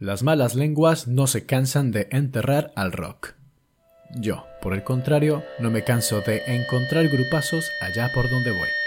[0.00, 3.34] Las malas lenguas no se cansan de enterrar al rock.
[4.18, 8.79] Yo, por el contrario, no me canso de encontrar grupazos allá por donde voy.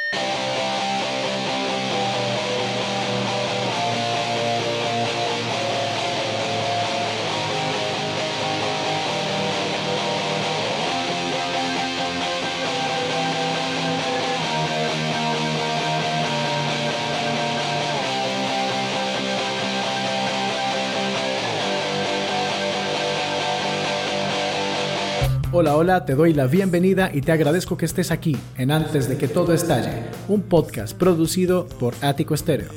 [25.64, 29.18] Hola, hola, te doy la bienvenida y te agradezco que estés aquí en Antes de
[29.18, 32.68] que todo estalle, un podcast producido por Ático Estéreo.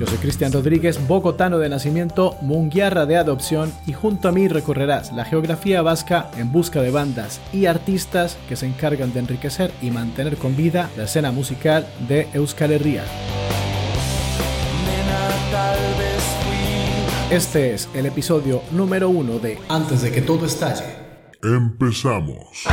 [0.00, 5.12] Yo soy Cristian Rodríguez, bogotano de nacimiento, munguiarra de adopción y junto a mí recorrerás
[5.12, 9.92] la geografía vasca en busca de bandas y artistas que se encargan de enriquecer y
[9.92, 13.04] mantener con vida la escena musical de Euskal Herria.
[17.30, 20.82] Este es el episodio número uno de Antes de que todo estalle.
[21.44, 22.64] Empezamos.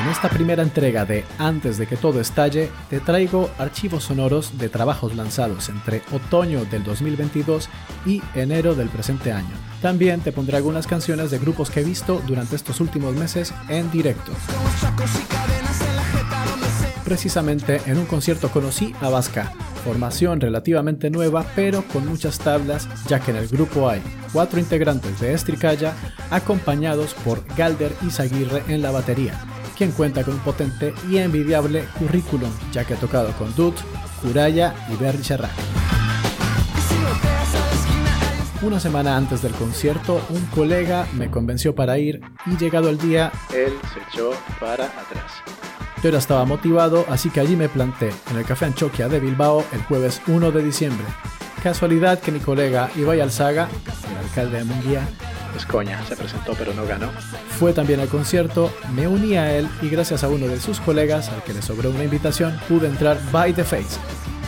[0.00, 4.68] En esta primera entrega de Antes de que todo estalle, te traigo archivos sonoros de
[4.68, 7.68] trabajos lanzados entre otoño del 2022
[8.06, 9.50] y enero del presente año.
[9.82, 13.90] También te pondré algunas canciones de grupos que he visto durante estos últimos meses en
[13.90, 14.30] directo.
[17.08, 23.18] Precisamente en un concierto conocí a Vasca, formación relativamente nueva pero con muchas tablas ya
[23.18, 25.94] que en el grupo hay cuatro integrantes de Estricaya
[26.30, 29.42] acompañados por Galder Izaguirre en la batería
[29.74, 33.76] quien cuenta con un potente y envidiable currículum, ya que ha tocado con Dut,
[34.20, 35.22] Kuraya y Berry
[38.60, 43.32] Una semana antes del concierto, un colega me convenció para ir y llegado el día,
[43.54, 45.77] él se echó para atrás.
[46.02, 49.64] Yo ya estaba motivado, así que allí me planté en el Café Anchoquia de Bilbao
[49.72, 51.04] el jueves 1 de diciembre.
[51.60, 53.68] Casualidad que mi colega Ibai Alzaga,
[54.08, 55.08] el alcalde de Munguía,
[55.56, 57.10] es coña, se presentó pero no ganó.
[57.58, 61.30] Fue también al concierto, me uní a él y gracias a uno de sus colegas,
[61.30, 63.98] al que le sobró una invitación, pude entrar by the face,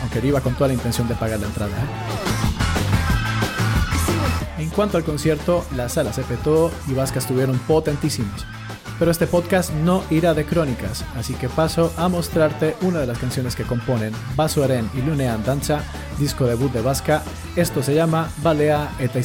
[0.01, 1.75] aunque iba con toda la intención de pagar la entrada.
[1.77, 2.21] ¿eh?
[4.59, 8.45] En cuanto al concierto, la sala se petó y Vasca estuvieron potentísimos.
[9.01, 13.17] Pero este podcast no irá de crónicas, así que paso a mostrarte una de las
[13.17, 15.81] canciones que componen Aren y Lunean Danza,
[16.19, 17.23] disco debut de Vasca.
[17.55, 19.17] Esto se llama Balea eta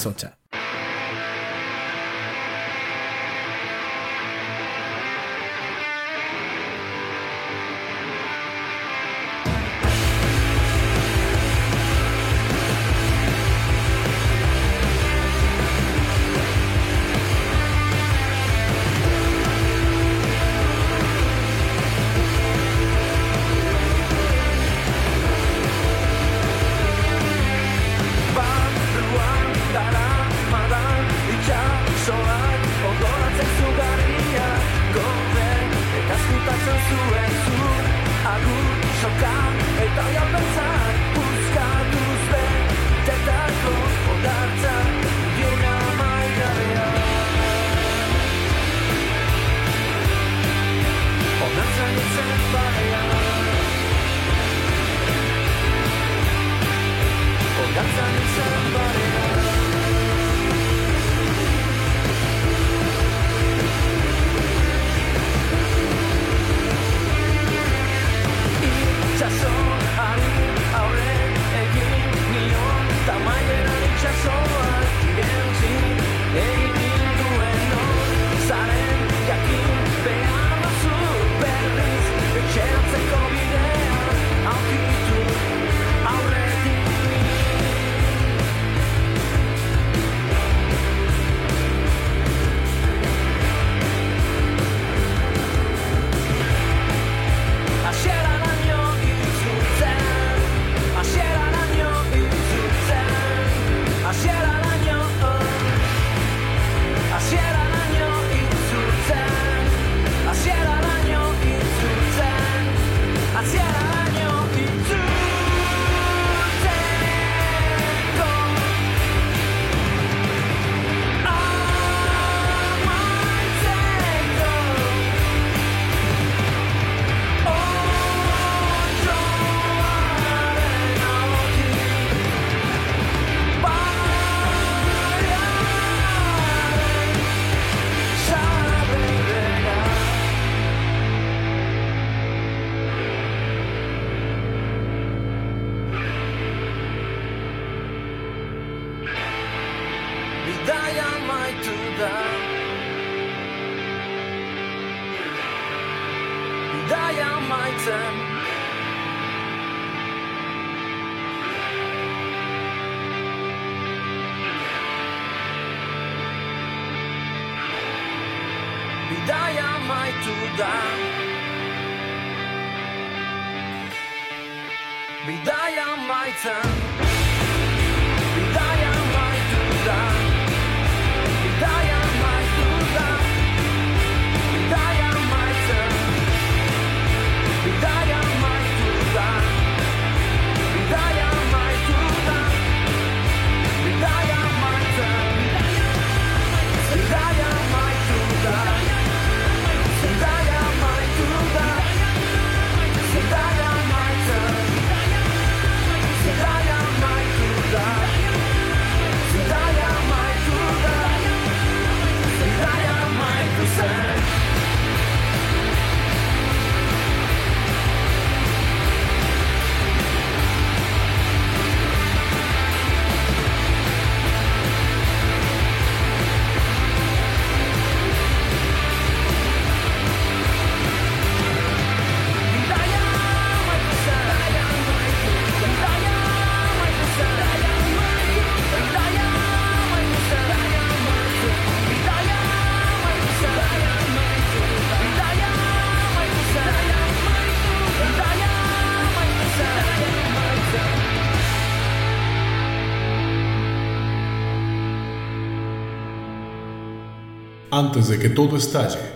[257.76, 259.15] Antes de que todo estalle,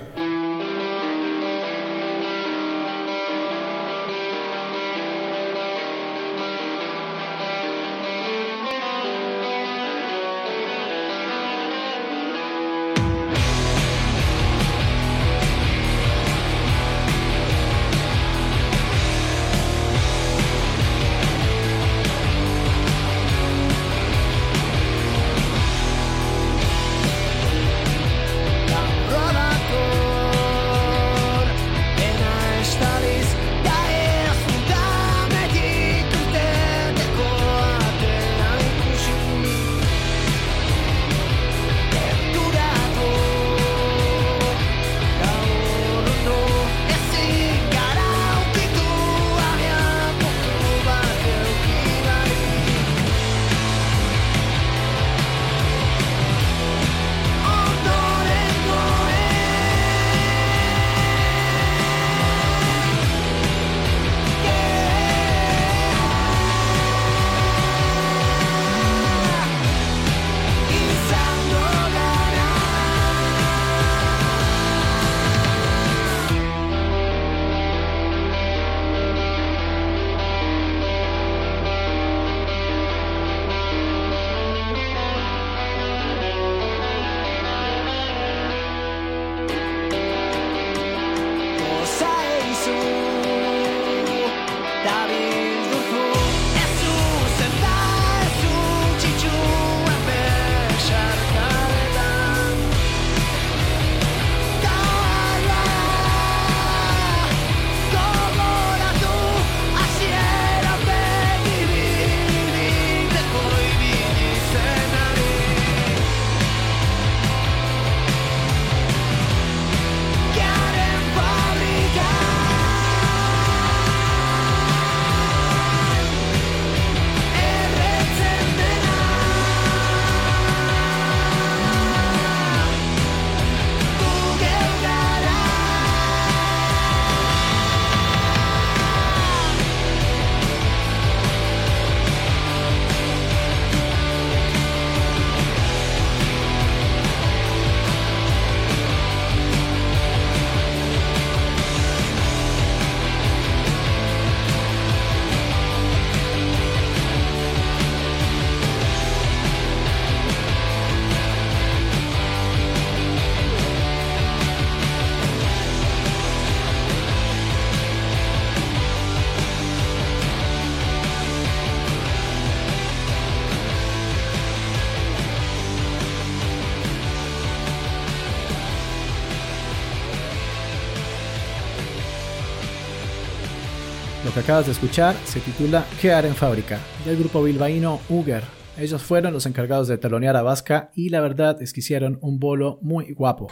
[184.40, 188.42] acabas de escuchar se titula Quedar en fábrica, del grupo bilbaíno Uger.
[188.78, 192.38] Ellos fueron los encargados de telonear a Vasca y la verdad es que hicieron un
[192.40, 193.48] bolo muy guapo.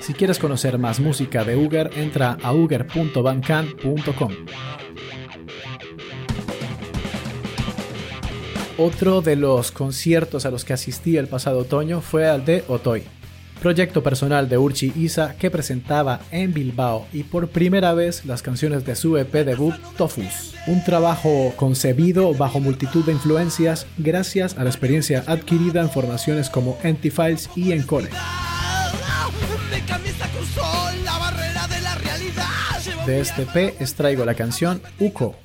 [0.00, 4.32] Si quieres conocer más música de Uger, entra a uger.bandcamp.com.
[8.76, 13.04] Otro de los conciertos a los que asistí el pasado otoño fue al de Otoy,
[13.60, 18.84] proyecto personal de Urchi Isa que presentaba en Bilbao y por primera vez las canciones
[18.84, 20.54] de su EP debut Tofus.
[20.66, 26.78] Un trabajo concebido bajo multitud de influencias gracias a la experiencia adquirida en formaciones como
[26.82, 28.08] Antifiles y Encore.
[33.06, 35.36] De este EP extraigo la canción Uko.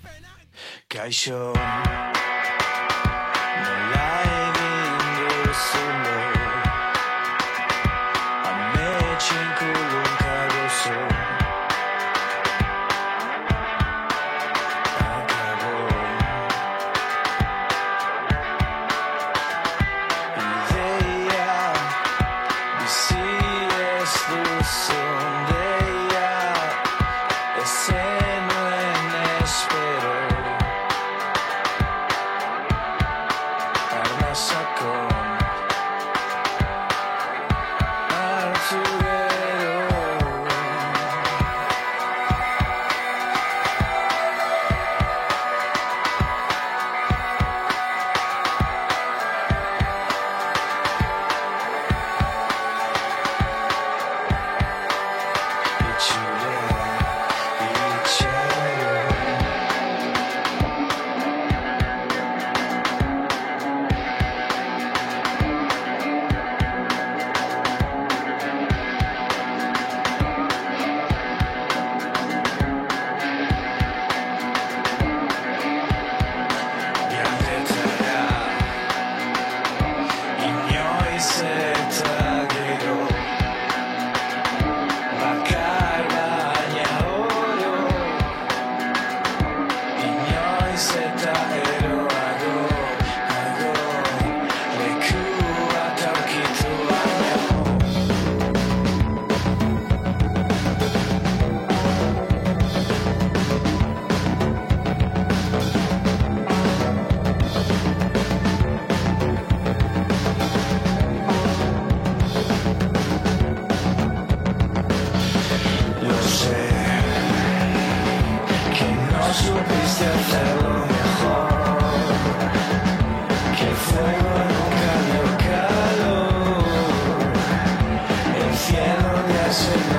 [129.60, 129.99] Yes.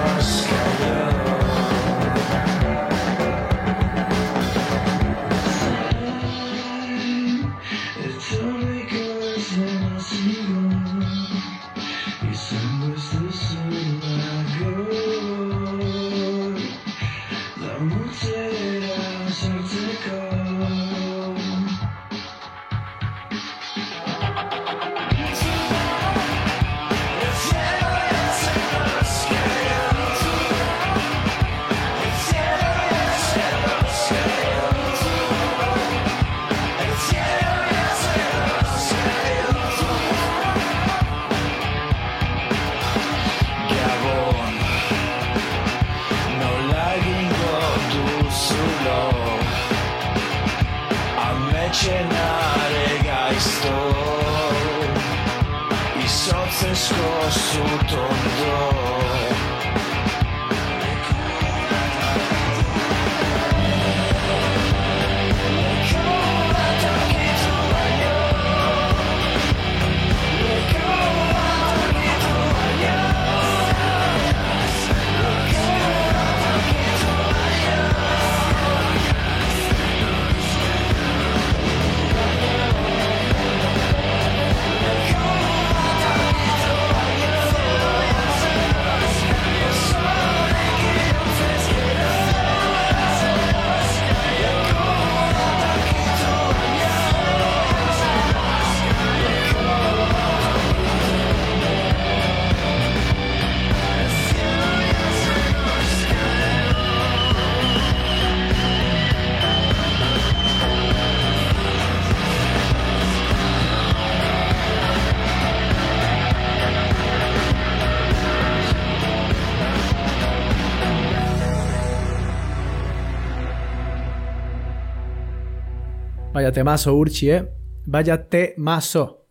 [126.52, 127.48] Temazo Urchi, ¿eh?
[127.86, 129.26] Vaya temazo.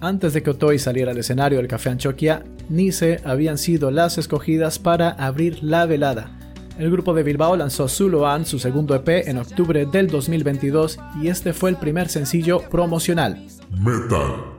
[0.00, 4.78] Antes de que Otoi saliera al escenario del Café Anchoquia, Nice habían sido las escogidas
[4.78, 6.38] para abrir la velada.
[6.78, 11.52] El grupo de Bilbao lanzó Zuluan, su segundo EP, en octubre del 2022 y este
[11.52, 13.46] fue el primer sencillo promocional.
[13.70, 14.53] Metal.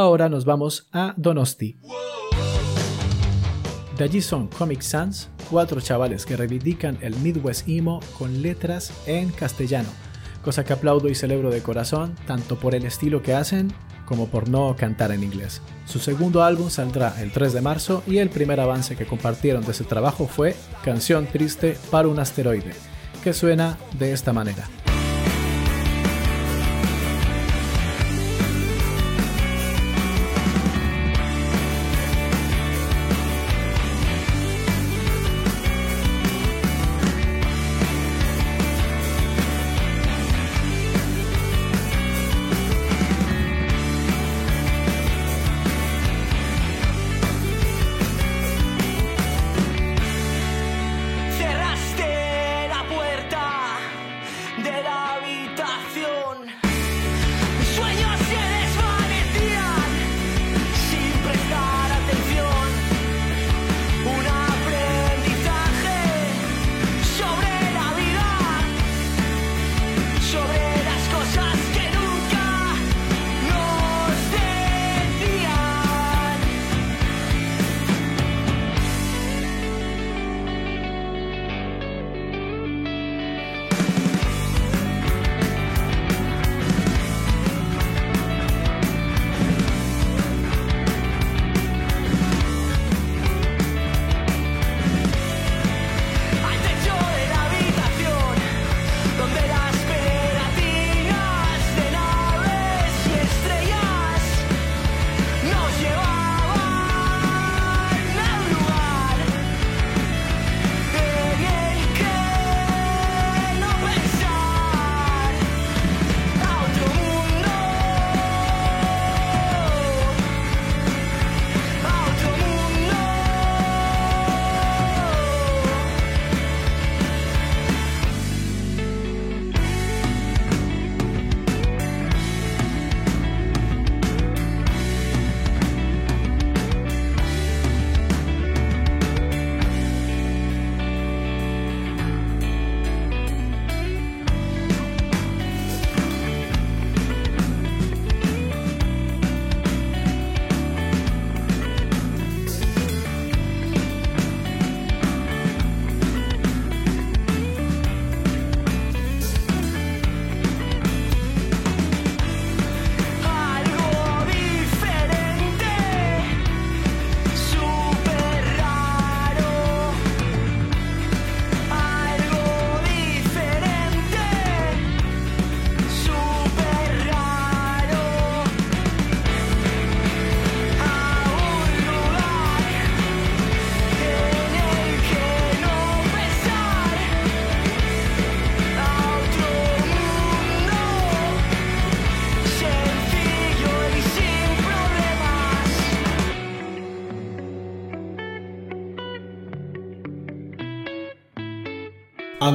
[0.00, 1.76] Ahora nos vamos a Donosti.
[3.98, 9.28] De allí son Comic Sans, cuatro chavales que reivindican el Midwest Emo con letras en
[9.28, 9.90] castellano,
[10.42, 13.74] cosa que aplaudo y celebro de corazón, tanto por el estilo que hacen
[14.06, 15.60] como por no cantar en inglés.
[15.84, 19.72] Su segundo álbum saldrá el 3 de marzo y el primer avance que compartieron de
[19.72, 22.72] ese trabajo fue Canción Triste para un asteroide,
[23.22, 24.66] que suena de esta manera.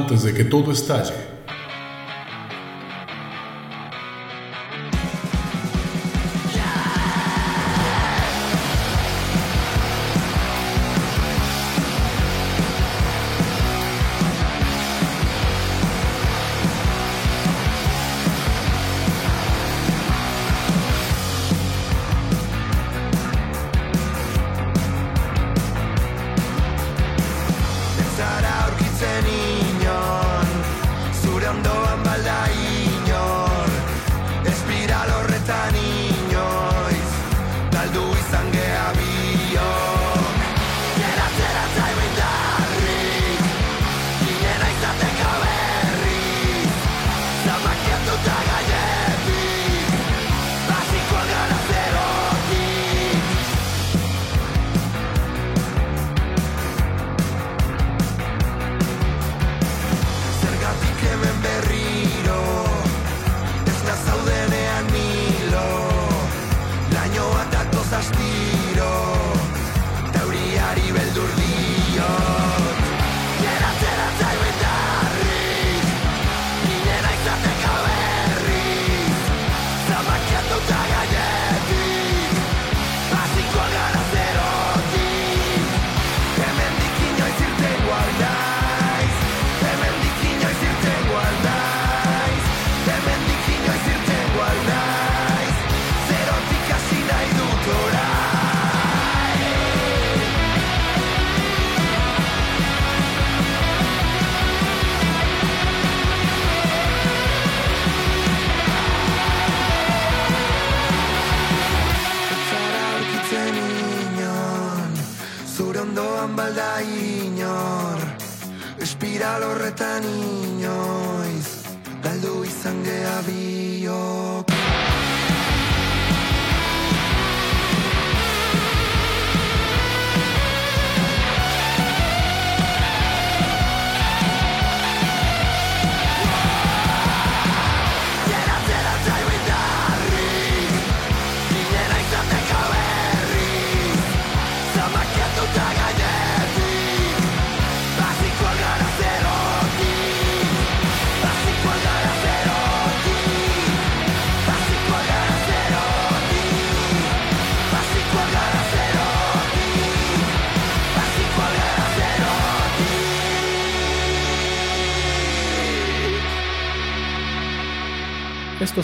[0.06, 1.35] Antes de que todo estalle.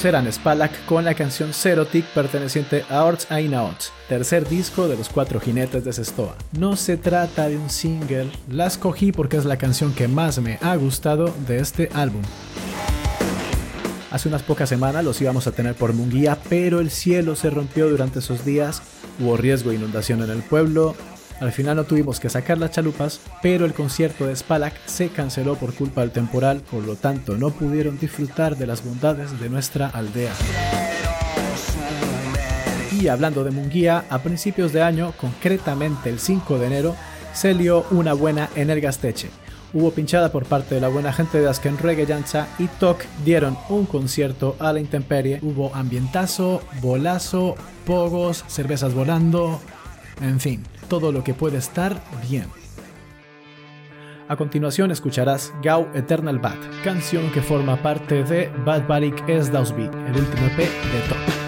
[0.02, 5.08] Estos eran Spalak con la canción Serotic perteneciente a Orts Ainaots, tercer disco de los
[5.08, 6.34] cuatro jinetes de Sestoa.
[6.58, 10.58] No se trata de un single, la escogí porque es la canción que más me
[10.60, 12.22] ha gustado de este álbum.
[14.10, 17.88] Hace unas pocas semanas los íbamos a tener por Munguía, pero el cielo se rompió
[17.88, 18.82] durante esos días,
[19.20, 20.96] hubo riesgo de inundación en el pueblo,
[21.42, 25.56] al final no tuvimos que sacar las chalupas, pero el concierto de Spalak se canceló
[25.56, 29.88] por culpa del temporal, por lo tanto no pudieron disfrutar de las bondades de nuestra
[29.88, 30.32] aldea.
[32.92, 36.96] Y hablando de Munguía, a principios de año, concretamente el 5 de enero,
[37.34, 39.30] se lió una buena en el Gasteche.
[39.74, 41.76] Hubo pinchada por parte de la buena gente de Asken
[42.60, 45.40] y Tok dieron un concierto a la intemperie.
[45.42, 49.60] Hubo ambientazo, bolazo, pogos, cervezas volando,
[50.20, 52.46] en fin, todo lo que puede estar bien.
[54.28, 59.84] A continuación escucharás Gau Eternal Bad, canción que forma parte de Bad Barik Es Dausby,
[59.84, 61.41] el último EP de Top.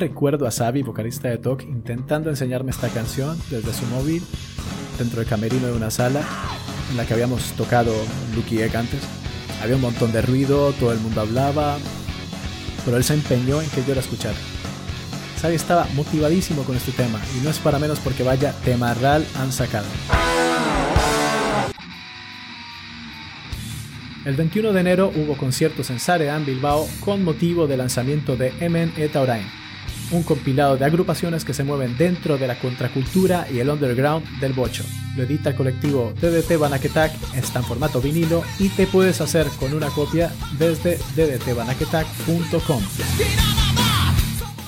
[0.00, 4.22] Recuerdo a Xavi, vocalista de Talk, intentando enseñarme esta canción desde su móvil
[4.98, 6.22] dentro del camerino de una sala
[6.90, 7.92] en la que habíamos tocado
[8.34, 9.00] Lucky Egg antes.
[9.62, 11.76] Había un montón de ruido, todo el mundo hablaba,
[12.84, 14.36] pero él se empeñó en que yo la escuchara.
[15.40, 19.52] Xavi estaba motivadísimo con este tema y no es para menos porque vaya temarral han
[19.52, 19.86] sacado.
[24.24, 28.92] El 21 de enero hubo conciertos en Sarean, Bilbao, con motivo del lanzamiento de Emen
[28.98, 29.59] eta Orain,
[30.10, 34.52] un compilado de agrupaciones que se mueven dentro de la contracultura y el underground del
[34.52, 34.84] bocho.
[35.16, 39.74] Lo edita el colectivo DDT Banaketak, está en formato vinilo y te puedes hacer con
[39.74, 42.82] una copia desde ddtbanaketak.com.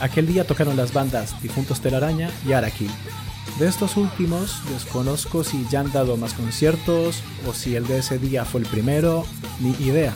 [0.00, 2.90] Aquel día tocaron las bandas Difuntos Telaraña y Araquil.
[3.58, 8.18] De estos últimos, desconozco si ya han dado más conciertos o si el de ese
[8.18, 9.24] día fue el primero,
[9.60, 10.14] ni idea.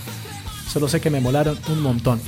[0.68, 2.20] Solo sé que me molaron un montón.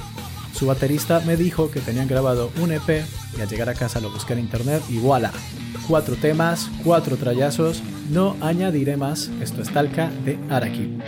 [0.54, 3.04] Su baterista me dijo que tenían grabado un EP
[3.36, 5.32] y al llegar a casa lo busqué en internet y voilà.
[5.86, 11.02] Cuatro temas, cuatro trayazos, no añadiré más, esto es Talca de Araquil.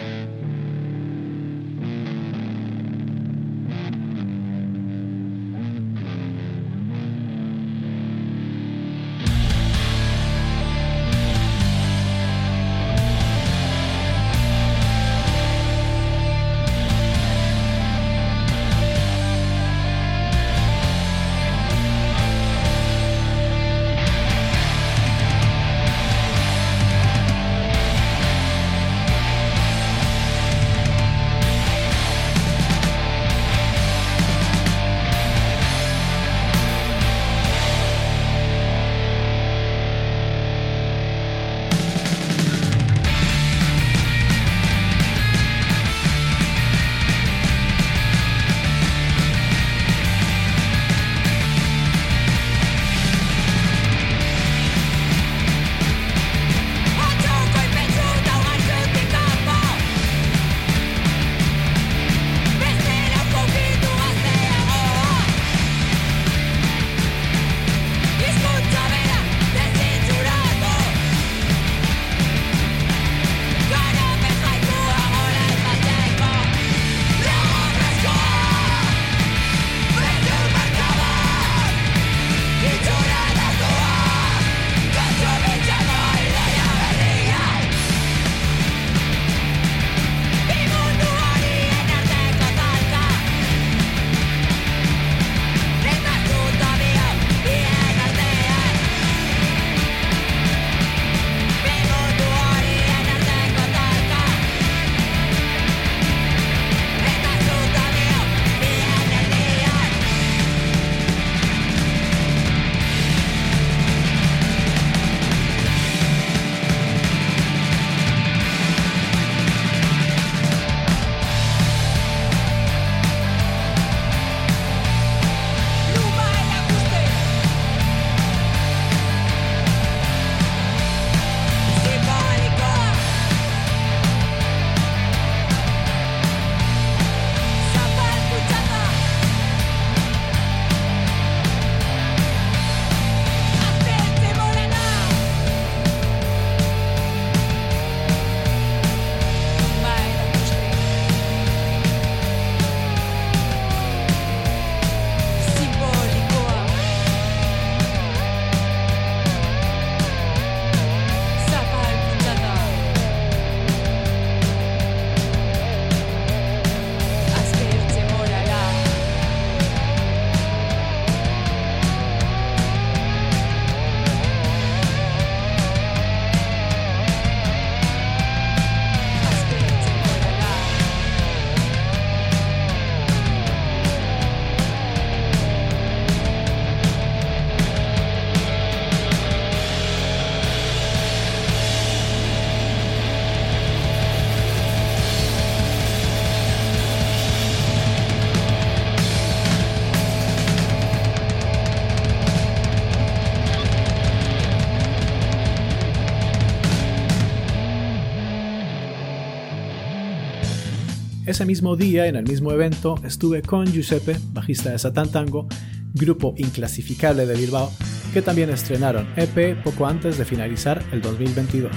[211.40, 215.48] Ese mismo día, en el mismo evento, estuve con Giuseppe, bajista de Satan Tango,
[215.94, 217.72] grupo inclasificable de Bilbao,
[218.12, 221.72] que también estrenaron EP poco antes de finalizar el 2022.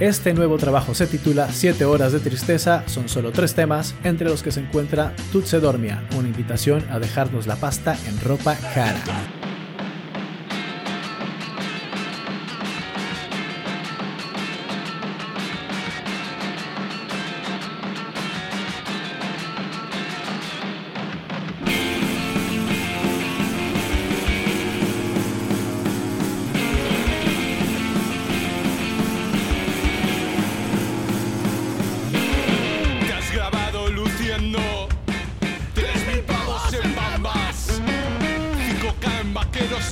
[0.00, 4.42] Este nuevo trabajo se titula 7 horas de tristeza, son solo tres temas, entre los
[4.42, 9.27] que se encuentra Tutse Dormia, una invitación a dejarnos la pasta en ropa cara.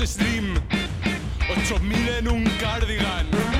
[0.05, 0.55] stream.
[1.49, 3.55] 8.000 en un cardigan.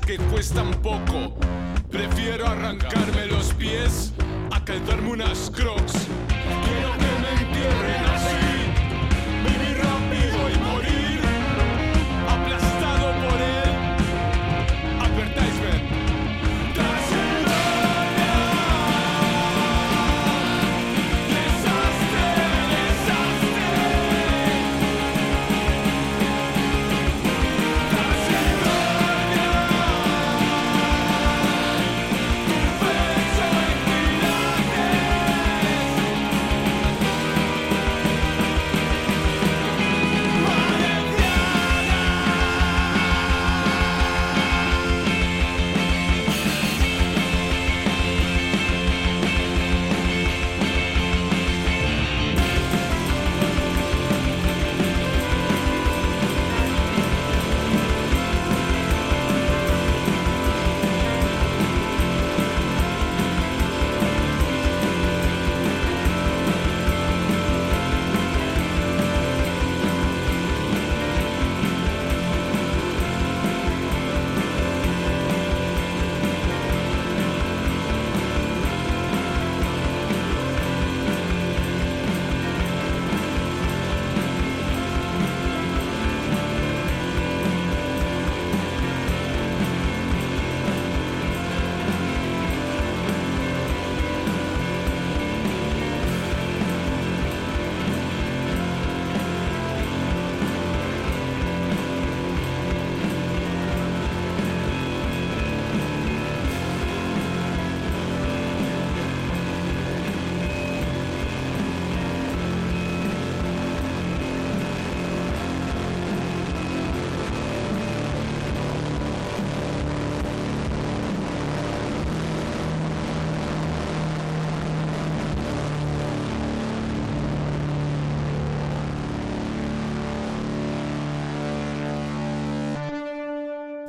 [0.00, 1.36] Que cuestan poco.
[1.90, 4.12] Prefiero arrancarme los pies
[4.52, 6.06] a calzarme unas crocs.
[6.64, 8.15] Quiero que me entierren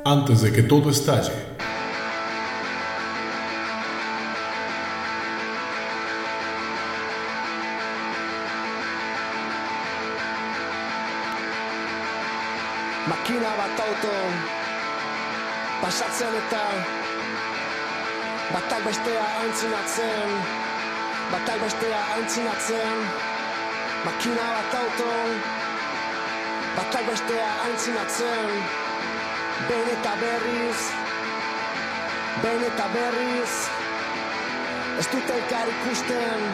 [0.08, 1.32] antes de que todo estalle.
[13.06, 14.14] Makina bat auto
[15.82, 16.64] Pasatzen eta
[18.52, 20.28] Batak bestea aintzinatzen
[21.32, 22.98] Batak bestea aintzinatzen
[24.04, 25.12] Makina bat auto
[26.76, 28.87] Batak bestea aintzinatzen
[29.66, 30.80] Behin eta berriz.
[32.42, 33.54] Behin eta berriz.
[34.98, 36.46] Ez dute elkar ikusten.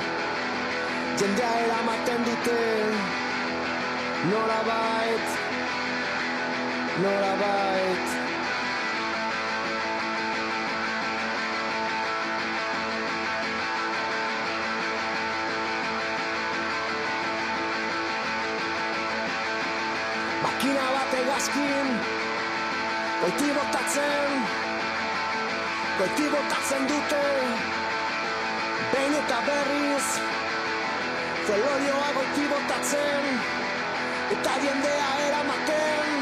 [1.20, 2.62] Jendea eramaten dute.
[4.30, 5.26] Nora bait
[7.02, 8.06] Nora bait
[20.42, 22.23] Makina bat egazkin
[23.24, 24.32] Goiti botatzen
[25.98, 27.20] Goiti botatzen dute
[28.90, 30.08] Behin eta berriz
[31.46, 33.30] Zelorioa goiti botatzen
[34.36, 36.12] Eta jendea eramaten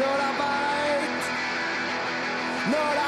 [0.00, 1.30] Nora bait
[2.74, 3.07] Nora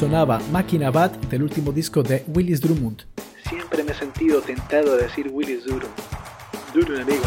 [0.00, 3.02] sonaba Máquina Bat del último disco de Willis Drummond.
[3.46, 5.90] Siempre me he sentido tentado a decir Willis Drummond.
[6.72, 7.24] Duro amigo.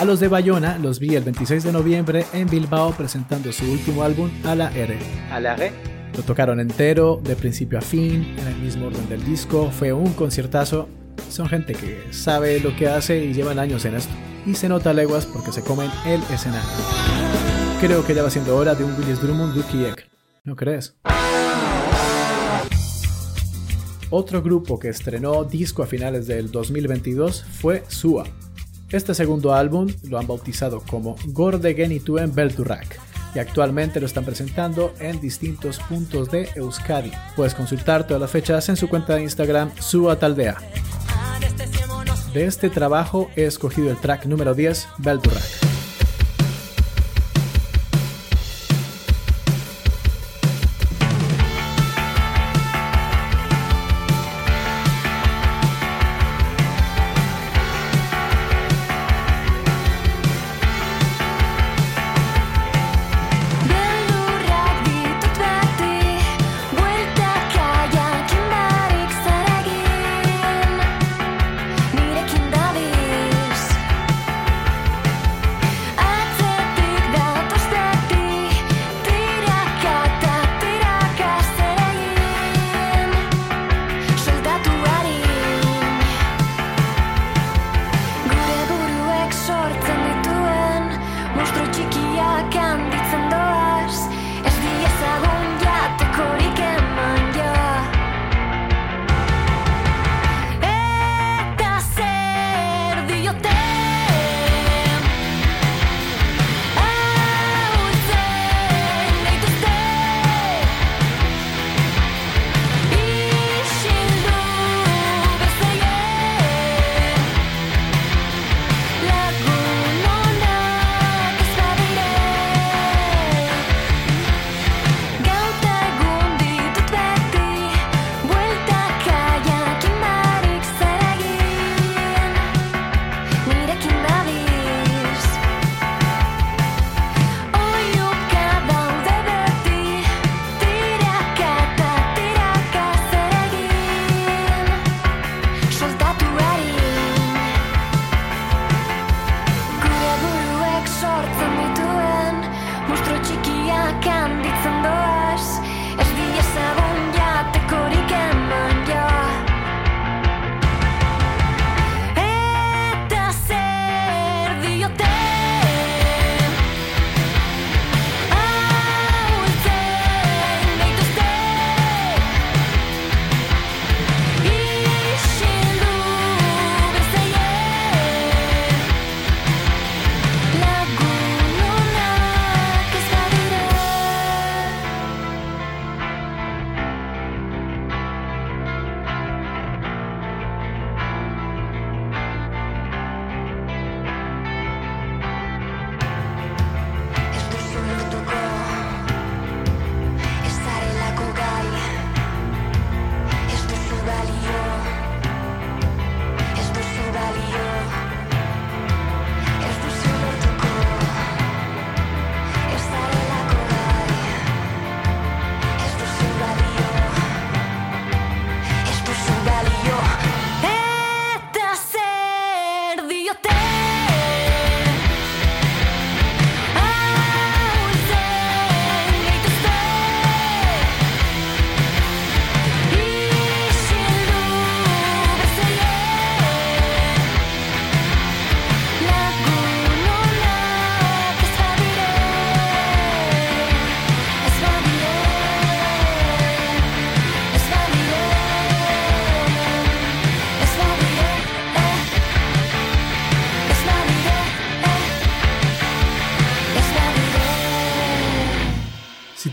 [0.00, 4.04] A los de Bayona los vi el 26 de noviembre en Bilbao presentando su último
[4.04, 4.96] álbum A la R.
[5.32, 5.72] ¿A la R?
[6.16, 10.12] Lo tocaron entero, de principio a fin, en el mismo orden del disco, fue un
[10.12, 10.88] conciertazo.
[11.30, 14.12] Son gente que sabe lo que hace y llevan años en esto.
[14.46, 16.68] Y se nota leguas porque se comen el escenario.
[17.80, 20.08] Creo que ya va siendo hora de un Willis Drummond Duki Egg.
[20.48, 20.96] ¿No crees?
[24.10, 28.24] Otro grupo que estrenó disco a finales del 2022 fue Sua.
[28.90, 32.98] Este segundo álbum lo han bautizado como Gorde Genituen Belturak
[33.34, 37.12] y actualmente lo están presentando en distintos puntos de Euskadi.
[37.36, 40.56] Puedes consultar todas las fechas en su cuenta de Instagram Sua Taldea.
[42.32, 45.67] De este trabajo he escogido el track número 10, Belturak.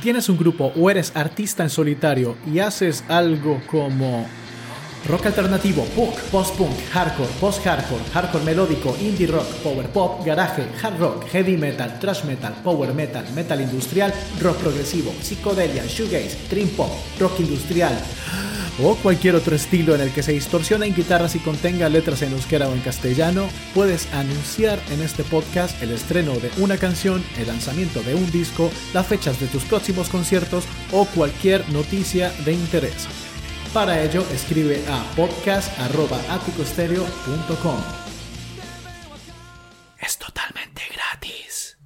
[0.06, 4.28] Tienes un grupo o eres artista en solitario y haces algo como
[5.08, 11.26] rock alternativo, punk, post-punk, hardcore, post-hardcore, hardcore melódico, indie rock, power pop, garaje, hard rock,
[11.34, 17.40] heavy metal, thrash metal, power metal, metal industrial, rock progresivo, psicodelia, shoegaze, dream pop, rock
[17.40, 17.94] industrial
[18.82, 22.34] o cualquier otro estilo en el que se distorsiona en guitarras y contenga letras en
[22.34, 27.48] euskera o en castellano, puedes anunciar en este podcast el estreno de una canción, el
[27.48, 33.08] lanzamiento de un disco, las fechas de tus próximos conciertos o cualquier noticia de interés.
[33.74, 37.78] Para ello, escribe a podcast.aticostereo.com.
[40.00, 41.78] Es totalmente gratis.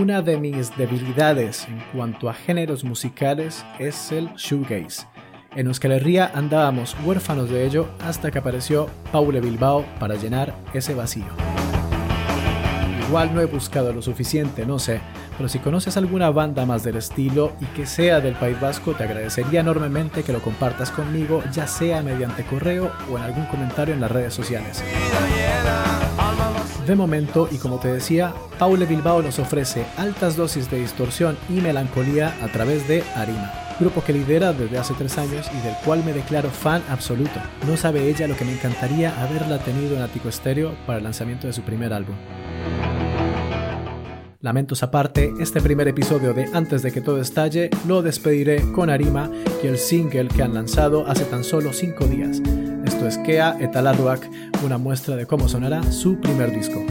[0.00, 5.06] Una de mis debilidades en cuanto a géneros musicales es el shoegaze.
[5.54, 10.94] En Euskal Herria andábamos huérfanos de ello hasta que apareció Paule Bilbao para llenar ese
[10.94, 11.26] vacío.
[13.08, 15.02] Igual no he buscado lo suficiente, no sé,
[15.36, 19.04] pero si conoces alguna banda más del estilo y que sea del País Vasco, te
[19.04, 24.00] agradecería enormemente que lo compartas conmigo, ya sea mediante correo o en algún comentario en
[24.00, 24.82] las redes sociales.
[26.86, 31.60] De momento, y como te decía, Paule Bilbao nos ofrece altas dosis de distorsión y
[31.60, 36.02] melancolía a través de Arima, grupo que lidera desde hace tres años y del cual
[36.04, 37.38] me declaro fan absoluto.
[37.66, 41.46] No sabe ella lo que me encantaría haberla tenido en Ático Estéreo para el lanzamiento
[41.46, 42.16] de su primer álbum.
[44.40, 49.30] Lamentos aparte, este primer episodio de Antes de que todo estalle lo despediré con Arima
[49.62, 52.40] y el single que han lanzado hace tan solo 5 días.
[53.00, 54.28] Esto es Kea Etalaruak,
[54.62, 56.84] una muestra de cómo sonará su primer disco.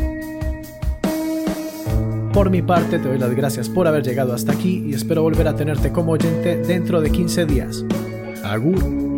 [2.34, 5.48] Por mi parte, te doy las gracias por haber llegado hasta aquí y espero volver
[5.48, 7.86] a tenerte como oyente dentro de 15 días.
[8.44, 9.09] Agur.